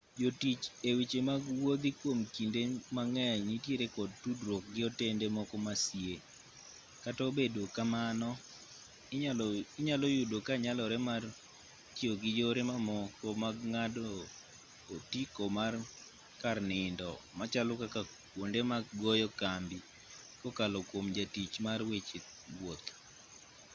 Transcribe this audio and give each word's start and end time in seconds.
jotich 0.21 0.61
e 0.89 0.89
weche 0.97 1.21
mag 1.29 1.41
wuodhi 1.61 1.91
kwom 1.99 2.19
kinde 2.35 2.61
mang'eny 2.95 3.41
nitiere 3.49 3.87
kod 3.95 4.09
tudruok 4.23 4.63
gi 4.73 4.81
otende 4.89 5.25
moko 5.37 5.55
ma 5.65 5.73
sie 5.85 6.15
kata 7.03 7.21
obedo 7.29 7.61
kamano 7.75 8.29
inyalo 9.83 10.05
yudo 10.15 10.37
ka 10.47 10.53
nyalore 10.63 10.97
mar 11.09 11.23
tiyo 11.95 12.13
gi 12.21 12.31
yore 12.39 12.61
mamoko 12.71 13.27
mag 13.43 13.57
ng'ado 13.73 14.07
otiko 14.95 15.43
mar 15.57 15.73
kar 16.41 16.57
nindo 16.69 17.09
machalo 17.39 17.73
kaka 17.81 18.01
kwonde 18.31 18.59
mag 18.71 18.83
goyo 19.03 19.27
kambi 19.41 19.79
kokalo 20.41 20.79
kwom 20.89 21.05
jatich 21.15 21.55
mar 21.65 21.79
weche 21.91 22.19
wuoth 22.57 22.85